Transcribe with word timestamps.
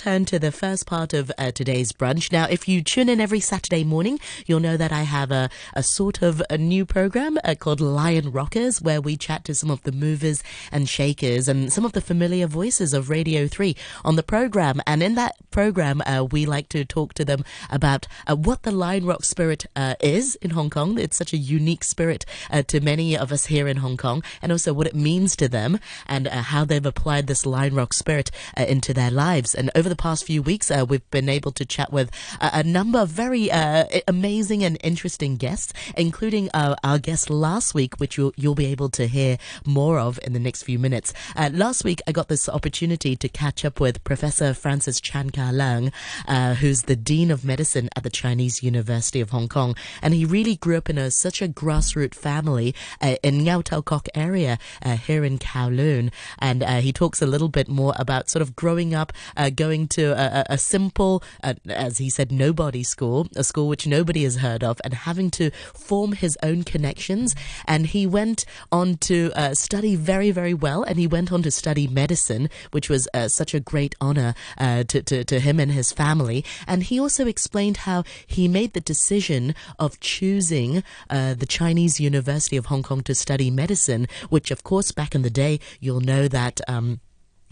turn 0.00 0.24
to 0.24 0.38
the 0.38 0.50
first 0.50 0.86
part 0.86 1.12
of 1.12 1.30
uh, 1.36 1.50
today's 1.50 1.92
brunch. 1.92 2.32
Now, 2.32 2.46
if 2.46 2.66
you 2.66 2.82
tune 2.82 3.10
in 3.10 3.20
every 3.20 3.38
Saturday 3.38 3.84
morning, 3.84 4.18
you'll 4.46 4.58
know 4.58 4.78
that 4.78 4.92
I 4.92 5.02
have 5.02 5.30
a, 5.30 5.50
a 5.74 5.82
sort 5.82 6.22
of 6.22 6.42
a 6.48 6.56
new 6.56 6.86
program 6.86 7.36
uh, 7.44 7.54
called 7.54 7.82
Lion 7.82 8.32
Rockers, 8.32 8.80
where 8.80 9.02
we 9.02 9.18
chat 9.18 9.44
to 9.44 9.54
some 9.54 9.70
of 9.70 9.82
the 9.82 9.92
movers 9.92 10.42
and 10.72 10.88
shakers 10.88 11.48
and 11.48 11.70
some 11.70 11.84
of 11.84 11.92
the 11.92 12.00
familiar 12.00 12.46
voices 12.46 12.94
of 12.94 13.10
Radio 13.10 13.46
3 13.46 13.76
on 14.02 14.16
the 14.16 14.22
program. 14.22 14.80
And 14.86 15.02
in 15.02 15.16
that 15.16 15.36
program, 15.50 16.00
uh, 16.06 16.24
we 16.24 16.46
like 16.46 16.70
to 16.70 16.86
talk 16.86 17.12
to 17.14 17.24
them 17.26 17.44
about 17.68 18.06
uh, 18.26 18.36
what 18.36 18.62
the 18.62 18.72
Lion 18.72 19.04
Rock 19.04 19.24
spirit 19.26 19.66
uh, 19.76 19.96
is 20.00 20.36
in 20.36 20.52
Hong 20.52 20.70
Kong. 20.70 20.98
It's 20.98 21.18
such 21.18 21.34
a 21.34 21.36
unique 21.36 21.84
spirit 21.84 22.24
uh, 22.50 22.62
to 22.68 22.80
many 22.80 23.18
of 23.18 23.32
us 23.32 23.46
here 23.46 23.68
in 23.68 23.76
Hong 23.76 23.98
Kong, 23.98 24.22
and 24.40 24.50
also 24.50 24.72
what 24.72 24.86
it 24.86 24.94
means 24.94 25.36
to 25.36 25.46
them 25.46 25.78
and 26.06 26.26
how 26.26 26.64
they've 26.64 26.86
applied 26.86 27.26
this 27.26 27.44
Lion 27.44 27.74
Rock 27.74 27.92
spirit 27.92 28.30
into 28.56 28.94
their 28.94 29.10
lives. 29.10 29.54
And 29.54 29.70
over 29.74 29.89
the 29.90 29.96
past 29.96 30.24
few 30.24 30.40
weeks, 30.40 30.70
uh, 30.70 30.86
we've 30.88 31.08
been 31.10 31.28
able 31.28 31.52
to 31.52 31.66
chat 31.66 31.92
with 31.92 32.10
a, 32.40 32.50
a 32.54 32.62
number 32.62 33.00
of 33.00 33.10
very 33.10 33.50
uh, 33.50 33.84
amazing 34.08 34.64
and 34.64 34.78
interesting 34.82 35.36
guests, 35.36 35.74
including 35.96 36.48
uh, 36.54 36.76
our 36.82 36.98
guest 36.98 37.28
last 37.28 37.74
week, 37.74 38.00
which 38.00 38.16
you'll, 38.16 38.32
you'll 38.36 38.54
be 38.54 38.66
able 38.66 38.88
to 38.88 39.06
hear 39.06 39.36
more 39.66 39.98
of 39.98 40.18
in 40.22 40.32
the 40.32 40.38
next 40.38 40.62
few 40.62 40.78
minutes. 40.78 41.12
Uh, 41.36 41.50
last 41.52 41.84
week, 41.84 42.00
I 42.06 42.12
got 42.12 42.28
this 42.28 42.48
opportunity 42.48 43.16
to 43.16 43.28
catch 43.28 43.64
up 43.64 43.80
with 43.80 44.02
Professor 44.04 44.54
Francis 44.54 45.00
Chan 45.00 45.30
Ka 45.30 45.50
Leung, 45.52 45.92
uh, 46.26 46.54
who's 46.54 46.82
the 46.82 46.96
Dean 46.96 47.30
of 47.30 47.44
Medicine 47.44 47.90
at 47.96 48.02
the 48.02 48.10
Chinese 48.10 48.62
University 48.62 49.20
of 49.20 49.30
Hong 49.30 49.48
Kong. 49.48 49.74
And 50.00 50.14
he 50.14 50.24
really 50.24 50.56
grew 50.56 50.78
up 50.78 50.88
in 50.88 50.96
a, 50.96 51.10
such 51.10 51.42
a 51.42 51.48
grassroots 51.48 52.14
family 52.14 52.74
uh, 53.02 53.16
in 53.22 53.40
Ngau 53.40 53.64
Tau 53.64 53.80
Kok 53.82 54.08
area 54.14 54.58
here 55.06 55.24
in 55.24 55.38
Kowloon. 55.38 56.10
And 56.38 56.62
he 56.62 56.92
talks 56.92 57.20
a 57.20 57.26
little 57.26 57.48
bit 57.48 57.68
more 57.68 57.94
about 57.96 58.30
sort 58.30 58.42
of 58.42 58.54
growing 58.54 58.94
up, 58.94 59.12
going 59.56 59.79
to 59.88 60.12
a, 60.12 60.54
a 60.54 60.58
simple, 60.58 61.22
uh, 61.42 61.54
as 61.68 61.98
he 61.98 62.10
said, 62.10 62.32
nobody 62.32 62.82
school, 62.82 63.28
a 63.36 63.44
school 63.44 63.68
which 63.68 63.86
nobody 63.86 64.24
has 64.24 64.36
heard 64.36 64.62
of, 64.62 64.80
and 64.84 64.94
having 64.94 65.30
to 65.32 65.50
form 65.74 66.12
his 66.12 66.36
own 66.42 66.62
connections. 66.64 67.34
And 67.66 67.86
he 67.86 68.06
went 68.06 68.44
on 68.70 68.96
to 68.98 69.32
uh, 69.34 69.54
study 69.54 69.96
very, 69.96 70.30
very 70.30 70.54
well, 70.54 70.82
and 70.82 70.98
he 70.98 71.06
went 71.06 71.32
on 71.32 71.42
to 71.42 71.50
study 71.50 71.86
medicine, 71.86 72.48
which 72.70 72.88
was 72.88 73.08
uh, 73.14 73.28
such 73.28 73.54
a 73.54 73.60
great 73.60 73.94
honor 74.00 74.34
uh, 74.58 74.84
to, 74.84 75.02
to, 75.02 75.24
to 75.24 75.40
him 75.40 75.60
and 75.60 75.72
his 75.72 75.92
family. 75.92 76.44
And 76.66 76.84
he 76.84 77.00
also 77.00 77.26
explained 77.26 77.78
how 77.78 78.04
he 78.26 78.48
made 78.48 78.72
the 78.72 78.80
decision 78.80 79.54
of 79.78 80.00
choosing 80.00 80.82
uh, 81.08 81.34
the 81.34 81.46
Chinese 81.46 82.00
University 82.00 82.56
of 82.56 82.66
Hong 82.66 82.82
Kong 82.82 83.02
to 83.02 83.14
study 83.14 83.50
medicine, 83.50 84.06
which, 84.28 84.50
of 84.50 84.64
course, 84.64 84.92
back 84.92 85.14
in 85.14 85.22
the 85.22 85.30
day, 85.30 85.60
you'll 85.80 86.00
know 86.00 86.28
that. 86.28 86.60
Um, 86.68 87.00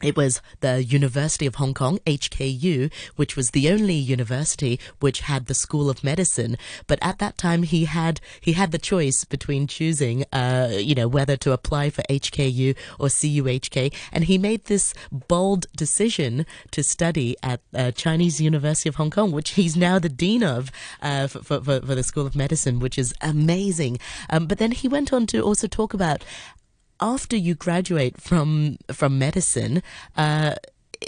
it 0.03 0.17
was 0.17 0.41
the 0.61 0.85
University 0.85 1.47
of 1.47 1.57
Hong 1.57 1.75
Kong, 1.75 1.99
HKU, 2.07 2.93
which 3.17 3.37
was 3.37 3.51
the 3.51 3.69
only 3.71 3.95
university 3.95 4.79
which 5.01 5.21
had 5.21 5.47
the 5.47 5.55
School 5.55 5.91
of 5.91 6.05
Medicine. 6.05 6.57
But 6.87 6.99
at 7.03 7.19
that 7.19 7.37
time, 7.37 7.65
he 7.65 7.87
had 7.87 8.21
he 8.41 8.53
had 8.53 8.71
the 8.71 8.79
choice 8.79 9.25
between 9.25 9.67
choosing, 9.67 10.25
uh, 10.33 10.71
you 10.73 10.95
know, 10.95 11.09
whether 11.09 11.37
to 11.39 11.53
apply 11.53 11.91
for 11.91 12.03
HKU 12.03 12.77
or 12.99 13.09
CUHK, 13.09 13.93
and 14.13 14.25
he 14.25 14.39
made 14.39 14.65
this 14.65 14.95
bold 15.11 15.67
decision 15.77 16.47
to 16.71 16.83
study 16.83 17.37
at 17.43 17.61
uh, 17.75 17.91
Chinese 17.91 18.41
University 18.41 18.89
of 18.89 18.97
Hong 18.97 19.11
Kong, 19.11 19.33
which 19.33 19.51
he's 19.51 19.77
now 19.77 19.99
the 19.99 20.09
dean 20.09 20.45
of 20.45 20.71
uh, 21.03 21.27
for, 21.27 21.43
for, 21.43 21.61
for, 21.61 21.95
the 21.95 22.03
School 22.03 22.27
of 22.27 22.37
Medicine, 22.37 22.79
which 22.79 22.99
is 22.99 23.13
amazing. 23.21 23.99
Um, 24.31 24.47
but 24.47 24.59
then 24.59 24.73
he 24.73 24.87
went 24.87 25.13
on 25.13 25.27
to 25.27 25.41
also 25.41 25.67
talk 25.67 25.93
about 25.93 26.25
after 27.01 27.37
you 27.37 27.55
graduate 27.55 28.21
from 28.21 28.79
from 28.93 29.19
medicine, 29.19 29.83
uh, 30.17 30.55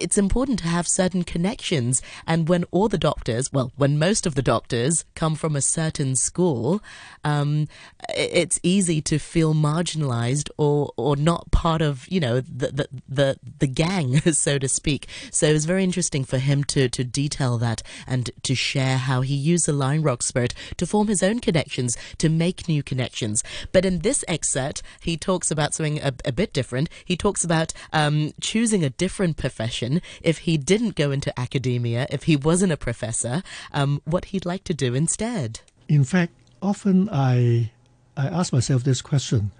it's 0.01 0.19
important 0.19 0.59
to 0.61 0.67
have 0.67 0.89
certain 0.89 1.23
connections. 1.23 2.03
And 2.27 2.49
when 2.49 2.65
all 2.71 2.89
the 2.89 2.99
doctors, 2.99 3.53
well, 3.53 3.73
when 3.77 3.99
most 3.99 4.27
of 4.27 4.35
the 4.35 4.43
doctors 4.43 5.05
come 5.15 5.35
from 5.35 5.55
a 5.55 5.61
certain 5.61 6.17
school, 6.17 6.83
um, 7.23 7.69
it's 8.17 8.59
easy 8.63 9.01
to 9.03 9.19
feel 9.19 9.55
marginalized 9.55 10.49
or, 10.57 10.91
or 10.97 11.17
not 11.17 11.51
part 11.51 11.83
of, 11.83 12.09
you 12.09 12.19
know, 12.19 12.41
the, 12.41 12.69
the, 12.69 12.89
the, 13.09 13.39
the 13.59 13.67
gang, 13.67 14.21
so 14.33 14.59
to 14.59 14.69
speak. 14.69 15.07
So 15.31 15.49
it 15.49 15.53
was 15.53 15.67
very 15.67 15.85
interesting 15.85 16.25
for 16.25 16.39
him 16.39 16.65
to, 16.65 16.89
to 16.89 17.05
detail 17.05 17.59
that 17.59 17.83
and 18.07 18.31
to 18.43 18.55
share 18.55 18.97
how 18.97 19.21
he 19.21 19.35
used 19.35 19.67
the 19.67 19.73
Lion 19.73 20.03
Rock 20.03 20.23
spirit 20.23 20.55
to 20.79 20.87
form 20.87 21.09
his 21.09 21.23
own 21.23 21.41
connections, 21.41 21.97
to 22.19 22.29
make 22.29 22.69
new 22.69 22.83
connections. 22.83 23.43
But 23.71 23.85
in 23.85 23.99
this 23.99 24.25
excerpt, 24.27 24.83
he 25.01 25.17
talks 25.17 25.51
about 25.51 25.75
something 25.75 26.01
a, 26.01 26.15
a 26.25 26.33
bit 26.33 26.53
different. 26.53 26.89
He 27.05 27.17
talks 27.17 27.45
about 27.45 27.73
um, 27.93 28.33
choosing 28.41 28.83
a 28.83 28.91
different 28.91 29.37
profession 29.37 29.90
if 30.23 30.39
he 30.47 30.57
didn't 30.57 30.95
go 30.95 31.11
into 31.11 31.31
academia, 31.39 32.07
if 32.11 32.25
he 32.25 32.37
wasn't 32.37 32.73
a 32.73 32.77
professor, 32.77 33.43
um, 33.73 34.01
what 34.05 34.27
he'd 34.27 34.47
like 34.47 34.65
to 34.65 34.75
do 34.75 34.95
instead. 34.95 35.61
In 35.89 36.05
fact, 36.05 36.33
often 36.63 37.09
I 37.11 37.71
I 38.17 38.27
ask 38.27 38.53
myself 38.53 38.85
this 38.85 39.03
question: 39.03 39.51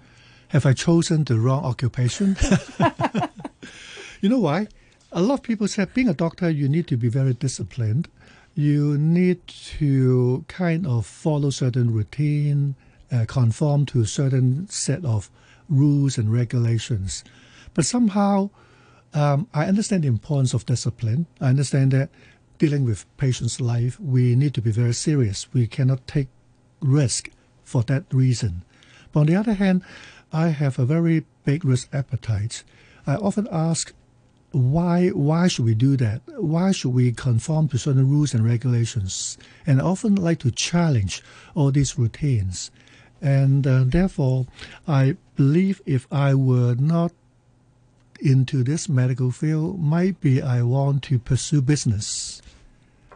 Have 0.49 0.65
I 0.65 0.73
chosen 0.73 1.23
the 1.23 1.39
wrong 1.39 1.63
occupation? 1.65 2.37
you 4.21 4.29
know 4.29 4.39
why? 4.39 4.67
A 5.11 5.21
lot 5.21 5.39
of 5.39 5.43
people 5.43 5.67
say 5.67 5.85
being 5.93 6.07
a 6.07 6.13
doctor, 6.13 6.49
you 6.49 6.69
need 6.69 6.87
to 6.87 6.97
be 6.97 7.09
very 7.09 7.33
disciplined. 7.33 8.07
You 8.55 8.97
need 8.97 9.45
to 9.79 10.45
kind 10.47 10.85
of 10.85 11.05
follow 11.05 11.49
certain 11.49 11.93
routine, 11.93 12.75
uh, 13.11 13.25
conform 13.27 13.85
to 13.87 14.01
a 14.01 14.05
certain 14.05 14.69
set 14.69 15.03
of 15.03 15.29
rules 15.67 16.17
and 16.17 16.31
regulations. 16.31 17.23
But 17.73 17.85
somehow 17.85 18.49
um, 19.13 19.47
I 19.53 19.65
understand 19.65 20.03
the 20.03 20.07
importance 20.07 20.53
of 20.53 20.65
discipline. 20.65 21.25
I 21.39 21.49
understand 21.49 21.91
that 21.91 22.09
dealing 22.57 22.85
with 22.85 23.05
patients' 23.17 23.59
life, 23.59 23.99
we 23.99 24.35
need 24.35 24.53
to 24.53 24.61
be 24.61 24.71
very 24.71 24.93
serious. 24.93 25.51
We 25.53 25.67
cannot 25.67 26.07
take 26.07 26.27
risk 26.79 27.29
for 27.63 27.83
that 27.83 28.03
reason. 28.11 28.63
But 29.11 29.21
on 29.21 29.25
the 29.27 29.35
other 29.35 29.53
hand, 29.53 29.83
I 30.31 30.49
have 30.49 30.79
a 30.79 30.85
very 30.85 31.25
big 31.43 31.65
risk 31.65 31.89
appetite. 31.93 32.63
I 33.05 33.15
often 33.15 33.47
ask, 33.51 33.93
why 34.51 35.09
why 35.09 35.47
should 35.47 35.65
we 35.65 35.75
do 35.75 35.95
that? 35.97 36.21
Why 36.37 36.71
should 36.71 36.93
we 36.93 37.13
conform 37.13 37.69
to 37.69 37.77
certain 37.77 38.09
rules 38.09 38.33
and 38.33 38.45
regulations? 38.45 39.37
And 39.65 39.81
I 39.81 39.85
often 39.85 40.15
like 40.15 40.39
to 40.39 40.51
challenge 40.51 41.23
all 41.55 41.71
these 41.71 41.97
routines. 41.97 42.69
And 43.21 43.65
uh, 43.65 43.83
therefore, 43.85 44.47
I 44.87 45.15
believe 45.35 45.81
if 45.85 46.07
I 46.11 46.35
were 46.35 46.75
not 46.75 47.11
into 48.21 48.63
this 48.63 48.87
medical 48.87 49.31
field, 49.31 49.79
might 49.79 50.19
be 50.21 50.41
I 50.41 50.61
want 50.61 51.03
to 51.03 51.19
pursue 51.19 51.61
business. 51.61 52.41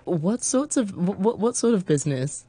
What 0.03 0.43
sorts 0.43 0.77
of 0.77 0.95
what 0.95 1.39
what 1.39 1.55
sort 1.55 1.73
of 1.73 1.85
business? 1.85 2.45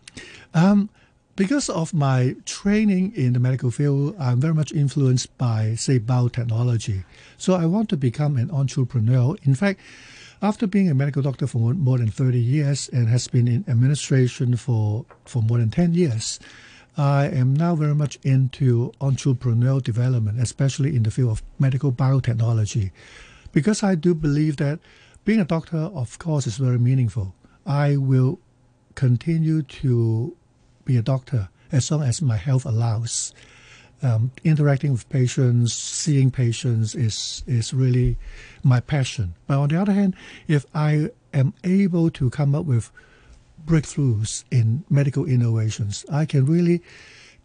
Um, 0.54 0.90
because 1.36 1.68
of 1.68 1.92
my 1.92 2.34
training 2.46 3.12
in 3.14 3.34
the 3.34 3.38
medical 3.38 3.70
field, 3.70 4.16
I'm 4.18 4.40
very 4.40 4.54
much 4.54 4.72
influenced 4.72 5.36
by, 5.36 5.74
say, 5.74 5.98
biotechnology. 5.98 7.04
So 7.36 7.54
I 7.54 7.66
want 7.66 7.90
to 7.90 7.96
become 7.96 8.38
an 8.38 8.50
entrepreneur. 8.50 9.36
In 9.42 9.54
fact, 9.54 9.80
after 10.40 10.66
being 10.66 10.88
a 10.88 10.94
medical 10.94 11.20
doctor 11.20 11.46
for 11.46 11.74
more 11.74 11.98
than 11.98 12.10
30 12.10 12.38
years 12.38 12.88
and 12.88 13.08
has 13.08 13.28
been 13.28 13.48
in 13.48 13.64
administration 13.68 14.56
for, 14.56 15.04
for 15.26 15.42
more 15.42 15.58
than 15.58 15.70
10 15.70 15.92
years, 15.92 16.40
I 16.96 17.26
am 17.26 17.52
now 17.52 17.74
very 17.74 17.94
much 17.94 18.18
into 18.22 18.92
entrepreneurial 19.00 19.82
development, 19.82 20.40
especially 20.40 20.96
in 20.96 21.02
the 21.02 21.10
field 21.10 21.30
of 21.30 21.42
medical 21.58 21.92
biotechnology, 21.92 22.90
because 23.52 23.82
I 23.82 23.94
do 23.94 24.14
believe 24.14 24.56
that 24.56 24.78
being 25.24 25.40
a 25.40 25.44
doctor, 25.44 25.76
of 25.76 26.18
course, 26.18 26.46
is 26.46 26.56
very 26.56 26.78
meaningful. 26.78 27.34
I 27.66 27.96
will 27.96 28.38
continue 28.94 29.62
to 29.62 30.36
be 30.84 30.96
a 30.96 31.02
doctor 31.02 31.48
as 31.72 31.90
long 31.90 32.02
as 32.02 32.22
my 32.22 32.36
health 32.36 32.64
allows. 32.64 33.34
Um, 34.02 34.30
interacting 34.44 34.92
with 34.92 35.08
patients, 35.08 35.72
seeing 35.72 36.30
patients 36.30 36.94
is 36.94 37.42
is 37.46 37.72
really 37.72 38.18
my 38.62 38.80
passion. 38.80 39.34
But 39.46 39.58
on 39.58 39.68
the 39.68 39.80
other 39.80 39.92
hand, 39.92 40.14
if 40.48 40.66
I 40.74 41.10
am 41.32 41.54
able 41.64 42.10
to 42.10 42.30
come 42.30 42.54
up 42.54 42.66
with 42.66 42.92
breakthroughs 43.66 44.44
in 44.50 44.84
medical 44.88 45.24
innovations. 45.24 46.06
I 46.10 46.24
can 46.24 46.46
really 46.46 46.82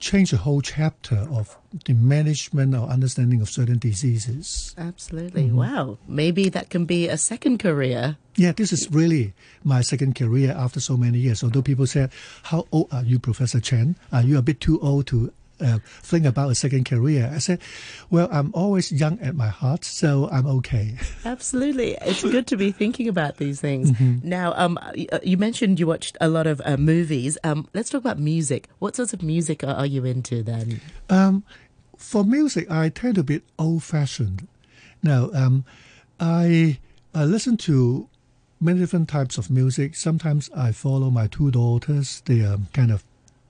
change 0.01 0.33
a 0.33 0.37
whole 0.37 0.61
chapter 0.61 1.27
of 1.31 1.55
the 1.85 1.93
management 1.93 2.75
or 2.75 2.87
understanding 2.87 3.39
of 3.39 3.49
certain 3.49 3.77
diseases. 3.77 4.75
Absolutely. 4.77 5.45
Mm-hmm. 5.45 5.57
Wow. 5.57 5.97
Maybe 6.07 6.49
that 6.49 6.69
can 6.69 6.85
be 6.85 7.07
a 7.07 7.17
second 7.17 7.59
career. 7.59 8.17
Yeah, 8.35 8.51
this 8.51 8.73
is 8.73 8.89
really 8.91 9.33
my 9.63 9.81
second 9.81 10.15
career 10.15 10.53
after 10.57 10.79
so 10.79 10.97
many 10.97 11.19
years. 11.19 11.43
Although 11.43 11.61
people 11.61 11.85
said, 11.85 12.11
How 12.43 12.65
old 12.71 12.87
are 12.91 13.03
you, 13.03 13.19
Professor 13.19 13.59
Chan? 13.59 13.95
Are 14.11 14.23
you 14.23 14.37
a 14.37 14.41
bit 14.41 14.59
too 14.59 14.79
old 14.81 15.07
to 15.07 15.31
uh, 15.61 15.79
think 16.01 16.25
about 16.25 16.49
a 16.51 16.55
second 16.55 16.85
career. 16.85 17.31
I 17.33 17.39
said, 17.39 17.61
well, 18.09 18.27
I'm 18.31 18.51
always 18.53 18.91
young 18.91 19.19
at 19.19 19.35
my 19.35 19.47
heart, 19.47 19.83
so 19.85 20.29
I'm 20.31 20.47
okay. 20.47 20.95
Absolutely. 21.25 21.97
It's 22.01 22.23
good 22.23 22.47
to 22.47 22.57
be 22.57 22.71
thinking 22.71 23.07
about 23.07 23.37
these 23.37 23.61
things. 23.61 23.91
Mm-hmm. 23.91 24.27
Now, 24.27 24.53
um, 24.55 24.77
uh, 24.81 25.19
you 25.23 25.37
mentioned 25.37 25.79
you 25.79 25.87
watched 25.87 26.17
a 26.19 26.27
lot 26.27 26.47
of 26.47 26.61
uh, 26.65 26.77
movies. 26.77 27.37
Um, 27.43 27.67
let's 27.73 27.89
talk 27.89 28.01
about 28.01 28.19
music. 28.19 28.69
What 28.79 28.95
sorts 28.95 29.13
of 29.13 29.21
music 29.21 29.63
are, 29.63 29.75
are 29.75 29.85
you 29.85 30.05
into 30.05 30.43
then? 30.43 30.81
Um, 31.09 31.43
for 31.97 32.23
music, 32.23 32.69
I 32.69 32.89
tend 32.89 33.15
to 33.15 33.23
be 33.23 33.41
old 33.59 33.83
fashioned. 33.83 34.47
Now, 35.03 35.29
um, 35.33 35.65
I, 36.19 36.79
I 37.13 37.25
listen 37.25 37.57
to 37.57 38.09
many 38.59 38.79
different 38.79 39.09
types 39.09 39.37
of 39.37 39.49
music. 39.49 39.95
Sometimes 39.95 40.49
I 40.55 40.71
follow 40.71 41.09
my 41.09 41.27
two 41.27 41.51
daughters. 41.51 42.21
They 42.25 42.41
are 42.41 42.59
kind 42.73 42.91
of 42.91 43.03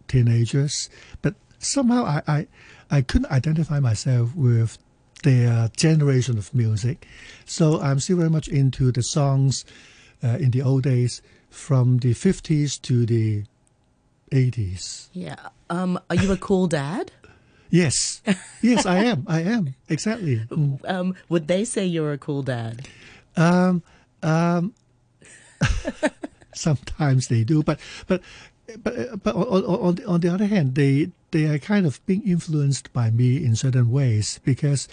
teenagers, 0.07 0.89
but 1.21 1.35
somehow 1.61 2.05
I, 2.05 2.21
I, 2.27 2.47
I 2.89 3.01
couldn't 3.01 3.31
identify 3.31 3.79
myself 3.79 4.35
with 4.35 4.77
their 5.23 5.69
generation 5.77 6.37
of 6.37 6.53
music. 6.53 7.07
So 7.45 7.79
I'm 7.81 7.99
still 7.99 8.17
very 8.17 8.29
much 8.29 8.47
into 8.47 8.91
the 8.91 9.03
songs 9.03 9.65
uh, 10.23 10.37
in 10.39 10.51
the 10.51 10.61
old 10.61 10.83
days 10.83 11.21
from 11.49 11.99
the 11.99 12.13
50s 12.13 12.81
to 12.83 13.05
the 13.05 13.43
80s. 14.31 15.09
Yeah. 15.13 15.35
Um, 15.69 15.99
are 16.09 16.15
you 16.15 16.31
a 16.31 16.37
cool 16.37 16.67
dad? 16.67 17.11
Yes. 17.73 18.21
Yes, 18.61 18.85
I 18.85 18.97
am. 19.05 19.23
I 19.29 19.43
am. 19.43 19.75
Exactly. 19.87 20.39
Mm. 20.49 20.83
Um, 20.89 21.15
would 21.29 21.47
they 21.47 21.63
say 21.63 21.85
you're 21.85 22.11
a 22.11 22.17
cool 22.17 22.43
dad? 22.43 22.85
Um, 23.37 23.81
um, 24.21 24.73
sometimes 26.53 27.29
they 27.29 27.45
do, 27.45 27.63
but 27.63 27.79
but 28.07 28.21
but 28.77 28.97
uh, 28.97 29.15
but 29.17 29.35
on, 29.35 29.63
on 29.63 30.05
on 30.05 30.19
the 30.21 30.33
other 30.33 30.45
hand, 30.45 30.75
they 30.75 31.11
they 31.31 31.45
are 31.45 31.59
kind 31.59 31.85
of 31.85 32.03
being 32.05 32.23
influenced 32.23 32.91
by 32.93 33.09
me 33.09 33.43
in 33.43 33.55
certain 33.55 33.91
ways 33.91 34.39
because 34.43 34.87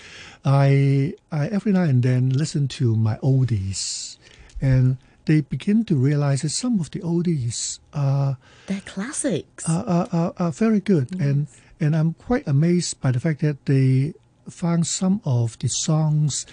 I 0.45 1.15
I 1.31 1.49
every 1.49 1.73
now 1.73 1.83
and 1.83 2.03
then 2.03 2.31
listen 2.31 2.69
to 2.79 2.97
my 2.97 3.17
oldies, 3.17 4.19
and 4.61 4.99
they 5.27 5.43
begin 5.43 5.85
to 5.85 5.97
realize 5.97 6.43
that 6.43 6.51
some 6.51 6.81
of 6.81 6.91
the 6.91 7.01
oldies 7.01 7.79
are 7.93 8.39
they're 8.67 8.81
classics 8.81 9.69
are 9.69 9.85
are, 9.87 10.09
are, 10.13 10.33
are 10.39 10.53
very 10.53 10.81
good, 10.81 11.09
yes. 11.13 11.21
and 11.21 11.47
and 11.81 11.97
I'm 11.97 12.15
quite 12.15 12.47
amazed 12.47 13.01
by 13.01 13.13
the 13.13 13.21
fact 13.21 13.41
that 13.41 13.67
they 13.67 14.15
found 14.49 14.87
some 14.87 15.21
of 15.25 15.59
the 15.59 15.69
songs 15.69 16.47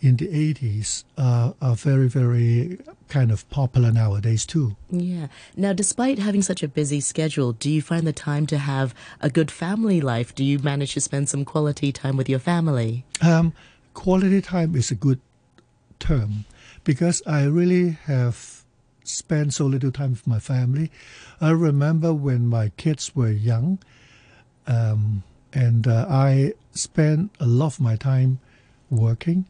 in 0.00 0.16
the 0.16 0.28
80s 0.28 1.04
uh, 1.16 1.52
are 1.60 1.74
very, 1.74 2.08
very 2.08 2.78
kind 3.08 3.30
of 3.30 3.48
popular 3.50 3.90
nowadays 3.90 4.46
too. 4.46 4.76
Yeah. 4.90 5.28
Now, 5.56 5.72
despite 5.72 6.18
having 6.18 6.42
such 6.42 6.62
a 6.62 6.68
busy 6.68 7.00
schedule, 7.00 7.52
do 7.52 7.70
you 7.70 7.82
find 7.82 8.06
the 8.06 8.12
time 8.12 8.46
to 8.48 8.58
have 8.58 8.94
a 9.20 9.30
good 9.30 9.50
family 9.50 10.00
life? 10.00 10.34
Do 10.34 10.44
you 10.44 10.58
manage 10.58 10.94
to 10.94 11.00
spend 11.00 11.28
some 11.28 11.44
quality 11.44 11.90
time 11.90 12.16
with 12.16 12.28
your 12.28 12.38
family? 12.38 13.04
Um, 13.20 13.52
quality 13.94 14.40
time 14.40 14.76
is 14.76 14.90
a 14.90 14.94
good 14.94 15.20
term 15.98 16.44
because 16.84 17.22
I 17.26 17.44
really 17.44 17.90
have 18.04 18.64
spent 19.02 19.54
so 19.54 19.66
little 19.66 19.90
time 19.90 20.10
with 20.10 20.26
my 20.26 20.38
family. 20.38 20.90
I 21.40 21.50
remember 21.50 22.12
when 22.12 22.46
my 22.46 22.68
kids 22.76 23.16
were 23.16 23.30
young, 23.30 23.78
um, 24.66 25.22
and 25.52 25.86
uh, 25.88 26.06
I 26.08 26.52
spent 26.72 27.32
a 27.40 27.46
lot 27.46 27.66
of 27.66 27.80
my 27.80 27.96
time 27.96 28.38
working 28.90 29.46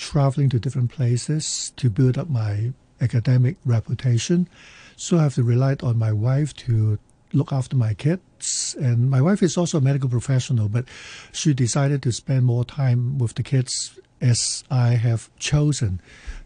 traveling 0.00 0.48
to 0.48 0.58
different 0.58 0.90
places 0.90 1.72
to 1.76 1.90
build 1.90 2.16
up 2.16 2.28
my 2.28 2.72
academic 3.00 3.56
reputation. 3.64 4.48
So 4.96 5.18
I 5.18 5.24
have 5.24 5.34
to 5.34 5.42
rely 5.42 5.76
on 5.82 5.98
my 5.98 6.12
wife 6.12 6.54
to 6.56 6.98
look 7.32 7.52
after 7.52 7.76
my 7.76 7.94
kids. 7.94 8.74
And 8.80 9.10
my 9.10 9.20
wife 9.20 9.42
is 9.42 9.56
also 9.56 9.78
a 9.78 9.80
medical 9.80 10.08
professional, 10.08 10.68
but 10.68 10.86
she 11.32 11.54
decided 11.54 12.02
to 12.02 12.12
spend 12.12 12.44
more 12.44 12.64
time 12.64 13.18
with 13.18 13.34
the 13.34 13.42
kids 13.42 13.98
as 14.20 14.64
I 14.70 14.90
have 14.90 15.30
chosen 15.38 16.00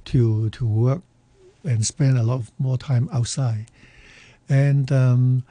to 0.06 0.50
to 0.50 0.66
work 0.66 1.02
and 1.64 1.86
spend 1.86 2.18
a 2.18 2.22
lot 2.22 2.42
more 2.58 2.76
time 2.76 3.08
outside. 3.12 3.66
And 4.48 4.92
um, 4.92 5.44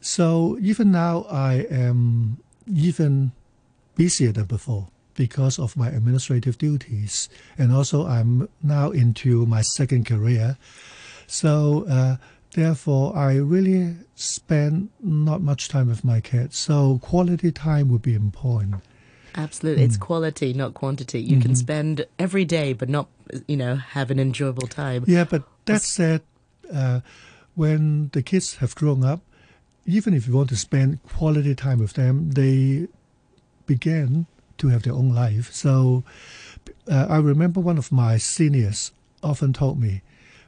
so 0.00 0.58
even 0.60 0.90
now 0.90 1.26
I 1.30 1.66
am 1.70 2.38
even 2.66 3.32
busier 3.94 4.32
than 4.32 4.46
before 4.46 4.88
because 5.18 5.58
of 5.58 5.76
my 5.76 5.88
administrative 5.88 6.56
duties. 6.58 7.28
And 7.58 7.72
also, 7.72 8.06
I'm 8.06 8.48
now 8.62 8.92
into 8.92 9.44
my 9.46 9.62
second 9.62 10.06
career. 10.06 10.56
So, 11.26 11.84
uh, 11.90 12.16
therefore, 12.54 13.16
I 13.16 13.34
really 13.34 13.96
spend 14.14 14.90
not 15.02 15.42
much 15.42 15.68
time 15.68 15.88
with 15.88 16.04
my 16.04 16.20
kids. 16.20 16.56
So, 16.56 17.00
quality 17.02 17.50
time 17.50 17.88
would 17.88 18.00
be 18.00 18.14
important. 18.14 18.76
Absolutely. 19.34 19.82
Mm. 19.82 19.86
It's 19.86 19.96
quality, 19.96 20.52
not 20.52 20.74
quantity. 20.74 21.20
You 21.20 21.32
mm-hmm. 21.32 21.42
can 21.42 21.56
spend 21.56 22.06
every 22.18 22.44
day, 22.44 22.72
but 22.72 22.88
not, 22.88 23.08
you 23.48 23.56
know, 23.56 23.74
have 23.74 24.12
an 24.12 24.20
enjoyable 24.20 24.68
time. 24.68 25.04
Yeah, 25.08 25.24
but 25.24 25.42
that 25.64 25.82
said, 25.82 26.22
uh, 26.72 27.00
when 27.56 28.10
the 28.12 28.22
kids 28.22 28.56
have 28.56 28.76
grown 28.76 29.04
up, 29.04 29.20
even 29.84 30.14
if 30.14 30.28
you 30.28 30.34
want 30.34 30.50
to 30.50 30.56
spend 30.56 31.02
quality 31.02 31.56
time 31.56 31.80
with 31.80 31.94
them, 31.94 32.30
they 32.30 32.86
begin 33.66 34.26
to 34.58 34.68
have 34.68 34.82
their 34.82 34.94
own 34.94 35.14
life. 35.14 35.52
So 35.52 36.04
uh, 36.90 37.06
I 37.08 37.18
remember 37.18 37.60
one 37.60 37.78
of 37.78 37.90
my 37.90 38.18
seniors 38.18 38.92
often 39.22 39.52
told 39.52 39.80
me, 39.80 40.02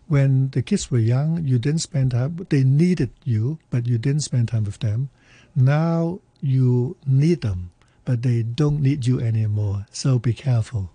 when 0.09 0.51
the 0.51 0.63
kids 0.63 0.91
were 0.91 0.99
young, 0.99 1.45
you 1.45 1.59
didn't 1.59 1.83
spend 1.83 2.11
time. 2.11 2.45
They 2.49 2.65
needed 2.65 3.11
you, 3.25 3.59
but 3.71 3.87
you 3.87 3.97
didn't 3.97 4.23
spend 4.23 4.49
time 4.49 4.65
with 4.65 4.81
them. 4.81 5.09
Now 5.55 6.19
you 6.41 6.97
need 7.07 7.43
them, 7.43 7.71
but 8.05 8.23
they 8.23 8.43
don't 8.43 8.81
need 8.83 9.07
you 9.07 9.21
anymore. 9.21 9.87
So 9.93 10.19
be 10.19 10.33
careful. 10.33 10.91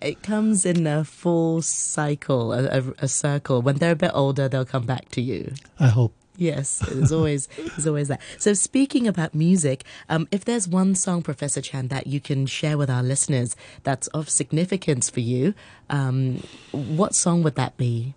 It 0.00 0.22
comes 0.22 0.64
in 0.64 0.86
a 0.86 1.04
full 1.04 1.62
cycle, 1.62 2.52
a, 2.52 2.64
a, 2.64 2.82
a 3.00 3.08
circle. 3.08 3.60
When 3.62 3.76
they're 3.76 3.92
a 3.92 3.96
bit 3.96 4.12
older, 4.14 4.48
they'll 4.48 4.64
come 4.64 4.86
back 4.86 5.10
to 5.10 5.20
you. 5.20 5.52
I 5.78 5.88
hope. 5.88 6.14
Yes, 6.36 6.80
there's 6.90 7.12
always 7.12 7.46
there's 7.56 7.86
always 7.86 8.08
that. 8.08 8.20
So 8.38 8.54
speaking 8.54 9.06
about 9.06 9.34
music, 9.34 9.84
um, 10.08 10.26
if 10.32 10.44
there's 10.44 10.66
one 10.66 10.96
song, 10.96 11.22
Professor 11.22 11.60
Chan, 11.60 11.88
that 11.88 12.08
you 12.08 12.20
can 12.20 12.46
share 12.46 12.76
with 12.76 12.90
our 12.90 13.02
listeners 13.02 13.54
that's 13.84 14.08
of 14.08 14.28
significance 14.28 15.08
for 15.08 15.20
you, 15.20 15.54
um, 15.90 16.42
what 16.72 17.14
song 17.14 17.44
would 17.44 17.54
that 17.54 17.76
be? 17.76 18.14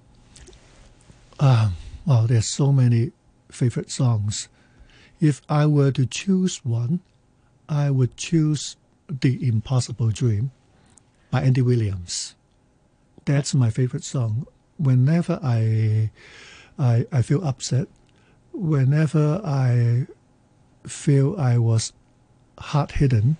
Um, 1.39 1.75
well, 2.07 2.25
there's 2.25 2.47
so 2.47 2.71
many 2.71 3.11
favorite 3.51 3.91
songs. 3.91 4.49
If 5.21 5.41
I 5.47 5.67
were 5.67 5.91
to 5.91 6.05
choose 6.05 6.65
one, 6.65 7.01
I 7.69 7.91
would 7.91 8.17
choose 8.17 8.77
"The 9.07 9.47
Impossible 9.47 10.09
Dream" 10.09 10.49
by 11.29 11.41
Andy 11.43 11.61
Williams. 11.61 12.33
That's 13.25 13.53
my 13.53 13.69
favorite 13.69 14.03
song. 14.03 14.47
Whenever 14.77 15.39
I 15.43 16.09
I, 16.79 17.05
I 17.11 17.21
feel 17.21 17.43
upset 17.45 17.87
whenever 18.57 19.39
I 19.45 20.07
feel 20.87 21.39
I 21.39 21.57
was 21.57 21.93
hard 22.57 22.91
hidden 22.91 23.37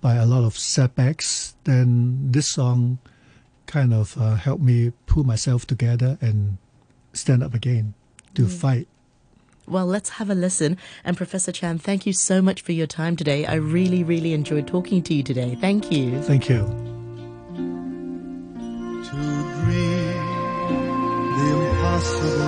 by 0.00 0.14
a 0.16 0.26
lot 0.26 0.44
of 0.44 0.56
setbacks, 0.56 1.54
then 1.64 2.30
this 2.30 2.48
song 2.48 2.98
kind 3.66 3.94
of 3.94 4.16
uh, 4.20 4.34
helped 4.34 4.62
me 4.62 4.92
pull 5.06 5.24
myself 5.24 5.66
together 5.66 6.18
and 6.20 6.58
stand 7.12 7.42
up 7.42 7.54
again 7.54 7.94
to 8.34 8.42
mm. 8.42 8.50
fight. 8.50 8.88
Well, 9.66 9.86
let's 9.86 10.10
have 10.10 10.30
a 10.30 10.34
listen. 10.34 10.76
And 11.04 11.16
Professor 11.16 11.52
Chan, 11.52 11.78
thank 11.78 12.04
you 12.04 12.12
so 12.12 12.42
much 12.42 12.60
for 12.60 12.72
your 12.72 12.88
time 12.88 13.16
today. 13.16 13.46
I 13.46 13.54
really, 13.54 14.02
really 14.02 14.32
enjoyed 14.32 14.66
talking 14.66 15.02
to 15.04 15.14
you 15.14 15.22
today. 15.22 15.56
Thank 15.60 15.92
you. 15.92 16.20
Thank 16.22 16.48
you. 16.48 16.66
To 19.04 19.16
dream 19.16 20.16
the 21.36 21.48
impossible 21.70 22.40